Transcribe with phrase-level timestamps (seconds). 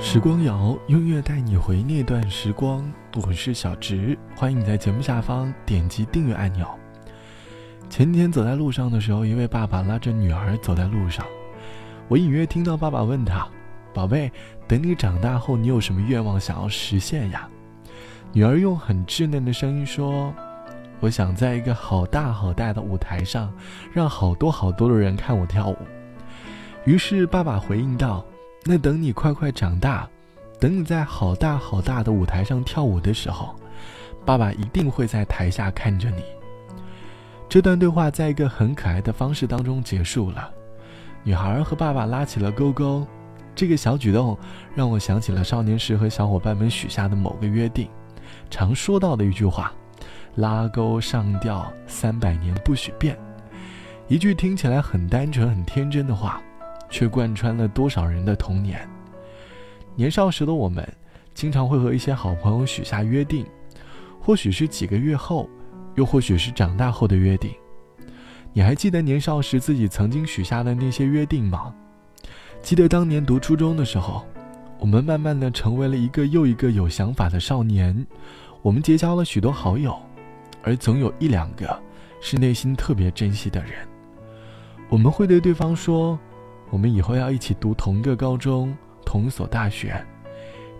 [0.00, 2.88] 时光谣，音乐带你回那段时光。
[3.26, 6.68] 我是小直，欢迎你在节目下方点击订阅按钮。
[7.90, 11.26] 前天走在路上的时候，一位爸爸拉着女儿走在路上，
[12.06, 13.44] 我隐约听到爸爸问他
[13.92, 14.30] ：“宝贝，
[14.68, 17.48] 等你长大后，你有什么愿望想要实现呀？”
[18.32, 20.32] 女儿用很稚嫩的声音说
[21.00, 23.52] ：“我想在一个好大好大的舞台上，
[23.92, 25.76] 让好多好多的人看我跳舞。”
[26.86, 28.24] 于是爸爸回应道。
[28.70, 30.06] 那等你快快长大，
[30.60, 33.56] 等你在好大好大的舞台上跳舞的时候，
[34.26, 36.22] 爸爸一定会在台下看着你。
[37.48, 40.50] 这段对话在一个很可爱的方式当中结束了，
[41.24, 43.06] 女孩和爸爸拉起了勾勾。
[43.54, 44.38] 这个小举动
[44.74, 47.88] 让我想起了少年时和小伙伴们许下的某个约定，
[48.50, 49.72] 常说到的一句话
[50.36, 53.18] ：“拉钩上吊三百年不许变。”
[54.08, 56.38] 一句听起来很单纯、很天真的话。
[56.90, 58.88] 却贯穿了多少人的童年。
[59.94, 60.86] 年少时的我们，
[61.34, 63.44] 经常会和一些好朋友许下约定，
[64.20, 65.48] 或许是几个月后，
[65.96, 67.50] 又或许是长大后的约定。
[68.52, 71.74] 你还记得年少时自己曾经许下的那些约定吗？
[72.62, 74.24] 记得当年读初中的时候，
[74.78, 78.06] 我们慢慢的成为了一个又一个有想法的少年，
[78.62, 79.96] 我们结交了许多好友，
[80.62, 81.76] 而总有一两个
[82.20, 83.72] 是内心特别珍惜的人。
[84.88, 86.16] 我们会对对方说。
[86.70, 90.04] 我们以后要一起读同一个高中、同一所大学，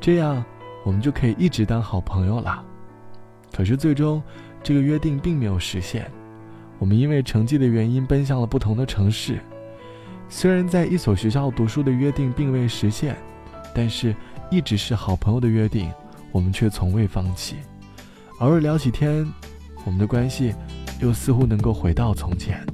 [0.00, 0.44] 这样
[0.84, 2.64] 我们就可以一直当好朋友了。
[3.52, 4.22] 可是最终，
[4.62, 6.10] 这个约定并没有实现。
[6.78, 9.40] 我们因为成绩的原因奔向了不同的城市。
[10.28, 13.16] 虽然在一所学校读书的约定并未实现，
[13.74, 14.14] 但是
[14.50, 15.90] 一直是好朋友的约定，
[16.30, 17.56] 我们却从未放弃。
[18.40, 19.26] 偶尔聊起天，
[19.84, 20.54] 我们的关系
[21.00, 22.64] 又似乎能够回到从前。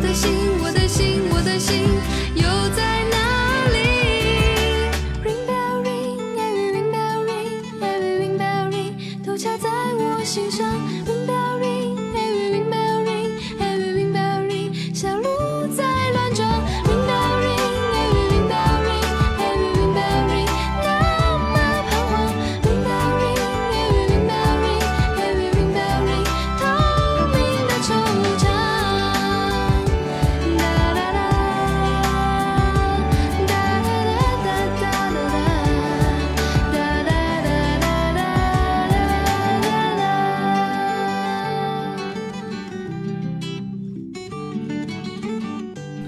[0.00, 0.30] 的心
[0.62, 0.79] 我的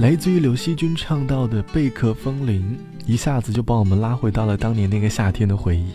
[0.02, 2.76] 来自于刘惜君唱到的《贝壳风铃》，
[3.06, 5.92] 一下子就把我们拉回到了当年那个夏天的回忆。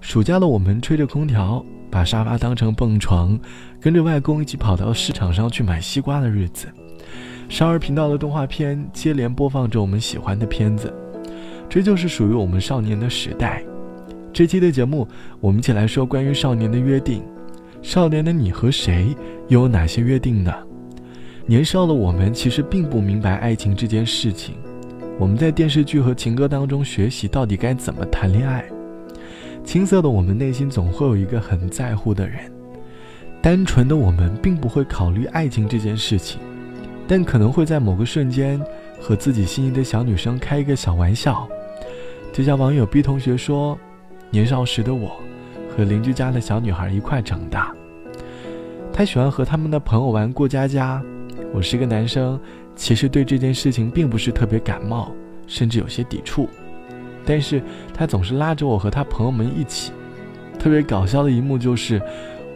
[0.00, 3.36] 暑假的我们吹着空调，把沙发当成蹦床，
[3.80, 6.68] 跟着外公一起跑到市场上去买西瓜的日子。
[7.48, 10.94] 少儿频道的动画片接连播放着我们喜欢的片子，
[11.68, 13.60] 这就是属于我们少年的时代。
[14.32, 15.08] 这期的节目，
[15.40, 17.24] 我们一起来说关于少年的约定。
[17.82, 19.16] 少年的你和谁
[19.48, 20.54] 又有哪些约定呢？
[21.50, 24.54] 年少的我们其实并不明白爱情这件事情。
[25.18, 28.64] 我们在电视剧和情歌当中学习到底该怎么谈恋爱。
[29.64, 32.38] 青涩的我们内心总会有一个很在乎的人。
[33.42, 36.38] 单纯的我们并不会考虑爱情这件事情，
[37.08, 38.62] 但可能会在某个瞬间
[39.00, 41.48] 和自己心仪的小女生开一个小玩笑。
[42.32, 43.76] 就像网友 B 同学说
[44.30, 45.16] ：“年少时的我，
[45.76, 47.74] 和邻居家的小女孩一块长大。
[48.92, 51.02] 他喜欢和他们的朋友玩过家家。
[51.52, 52.38] 我是一个男生，
[52.76, 55.12] 其实对这件事情并不是特别感冒，
[55.46, 56.48] 甚至有些抵触。
[57.24, 57.62] 但是
[57.92, 59.92] 他总是拉着我和他朋友们一起。
[60.58, 62.00] 特别搞笑的一幕就是。”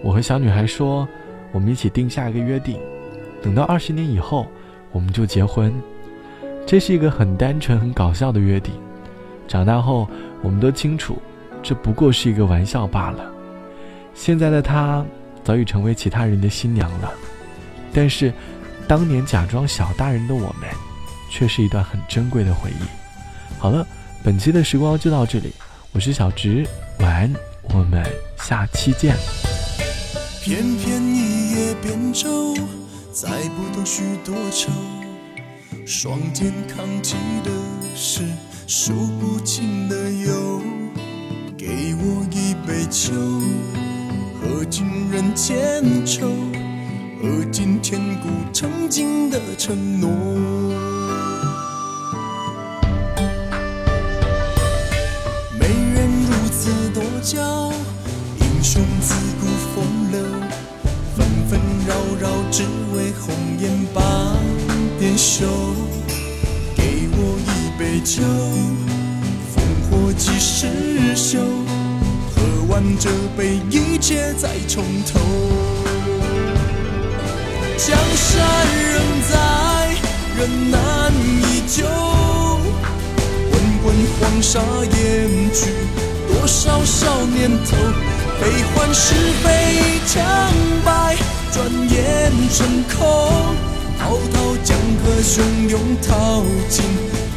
[0.03, 1.09] 我和小女孩说
[1.51, 2.79] ：“我们一起定下一个约定，
[3.43, 4.47] 等到二十年以后，
[4.93, 5.73] 我们就结婚。”
[6.67, 8.75] 这是一个很单纯、很搞笑的约定。
[9.49, 10.07] 长大后，
[10.43, 11.17] 我们都清楚，
[11.63, 13.33] 这不过是一个玩笑罢了。
[14.13, 15.03] 现在的她
[15.43, 17.11] 早已成为其他人的新娘了，
[17.95, 18.31] 但是，
[18.87, 20.69] 当年假装小大人的我们，
[21.31, 22.85] 却是一段很珍贵的回忆。
[23.59, 23.87] 好了，
[24.23, 25.53] 本期的时光就到这里，
[25.93, 26.67] 我是小直，
[26.99, 28.05] 晚安，我们
[28.37, 29.17] 下期见。
[30.43, 32.55] 偏偏一叶扁舟，
[33.11, 34.71] 载不动许多愁。
[35.87, 37.51] 双肩扛起的
[37.95, 38.23] 是
[38.67, 40.61] 数不清的忧。
[41.57, 43.13] 给我一杯酒，
[44.39, 46.29] 喝尽人间愁，
[47.25, 50.11] 喝尽千古曾经的承诺。
[55.59, 57.73] 美人如此多娇，
[58.41, 60.21] 英雄自古风流。
[61.17, 64.37] 纷纷扰扰，只为红颜把
[64.99, 65.47] 点羞。
[66.77, 68.23] 给我一杯酒，
[69.49, 71.39] 烽火几时休？
[72.35, 75.21] 喝完这杯，一切再从头。
[77.77, 78.33] 江山
[78.93, 79.35] 仍在，
[80.39, 81.85] 人难依旧。
[83.51, 85.71] 滚滚黄沙掩去
[86.29, 87.77] 多少少年头？
[88.41, 90.23] 悲欢是非成
[90.85, 91.17] 败。
[91.53, 92.67] 转眼成
[92.97, 93.55] 空，
[93.99, 96.85] 滔滔江河汹涌，淘尽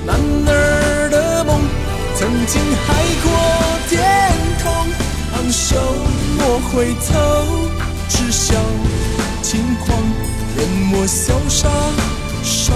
[0.06, 0.16] 男
[0.48, 1.62] 儿的梦。
[2.16, 3.26] 曾经海阔
[3.90, 4.02] 天
[4.64, 4.74] 空，
[5.36, 5.76] 昂首
[6.40, 7.70] 莫回头，
[8.10, 8.56] 只笑，
[10.90, 11.68] 莫潇洒
[12.44, 12.74] 少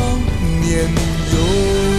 [0.62, 0.84] 年
[1.34, 1.91] 游。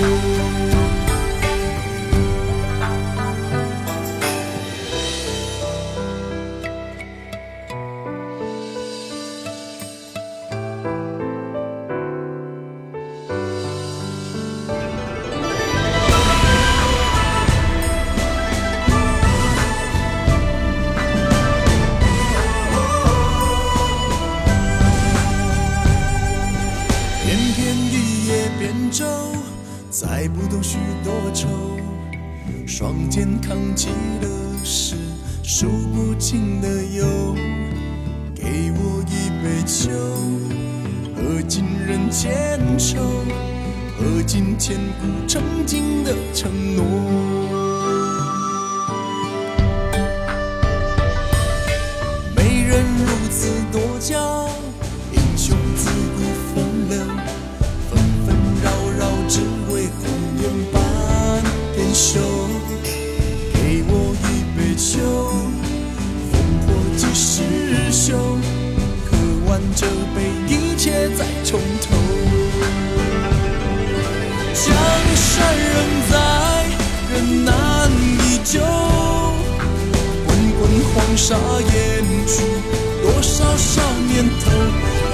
[29.91, 31.49] 载不动许多愁，
[32.67, 33.89] 双肩扛起
[34.21, 34.29] 的
[34.65, 34.97] 是
[35.43, 37.35] 数不清的忧。
[38.35, 39.91] 给我一杯酒，
[41.15, 42.99] 喝尽人间愁，
[43.97, 47.62] 喝尽千古曾经的承诺。
[69.53, 71.95] 完这杯，一切再从头，
[74.55, 74.65] 江
[75.15, 75.75] 山仍
[76.11, 76.15] 在，
[77.13, 77.53] 人难
[77.93, 78.61] 依旧。
[80.25, 80.29] 滚
[80.59, 80.61] 滚
[80.95, 81.71] 黄沙掩
[82.27, 82.35] 去
[83.03, 84.51] 多少少年头？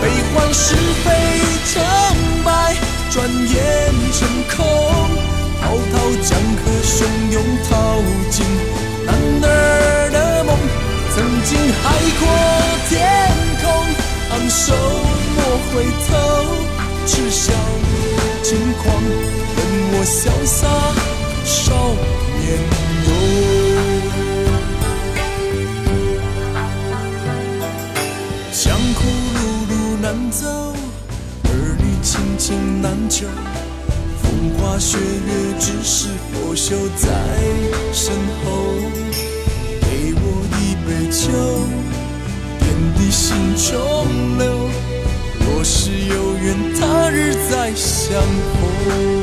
[0.01, 0.03] 悲
[0.33, 1.07] 欢是非
[1.73, 1.83] 成
[2.45, 2.77] 败，
[3.11, 3.57] 转眼
[4.13, 4.19] 成
[4.55, 4.65] 空。
[5.61, 6.95] 滔滔江河汹
[7.33, 7.73] 涌，淘
[8.31, 8.47] 尽
[9.05, 9.09] 男
[9.43, 10.57] 儿的梦。
[11.13, 11.85] 曾经海
[12.21, 12.23] 阔
[14.49, 14.75] 手
[15.37, 15.59] 莫。
[15.71, 16.17] 回头，
[17.05, 17.53] 只笑
[18.43, 19.61] 轻狂，任
[19.93, 20.67] 我潇洒
[21.45, 21.55] 少
[22.41, 22.47] 年
[43.11, 44.07] 心中
[44.39, 44.69] 留。
[45.41, 49.18] 若是有缘，他日再相逢。